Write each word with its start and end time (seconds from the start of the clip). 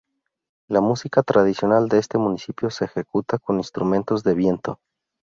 La 0.67 0.81
música 0.81 1.21
tradicional 1.21 1.87
de 1.87 1.99
este 1.99 2.17
municipio 2.17 2.69
es 2.69 2.81
ejecutada 2.81 3.37
con 3.37 3.59
instrumentos 3.59 4.23
de 4.23 4.33
viento. 4.33 4.79